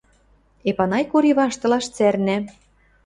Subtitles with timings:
[0.69, 2.37] Эпанай Кори ваштылаш цӓрнӓ.